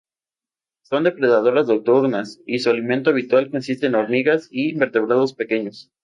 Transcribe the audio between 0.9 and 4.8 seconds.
depredadoras nocturnas, y su alimento habitual consiste en hormigas y